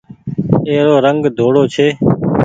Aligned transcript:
اي 0.67 0.75
رو 0.85 0.95
رنگ 1.05 1.21
ڌوڙو 1.37 1.63
ڇي۔ 1.73 1.87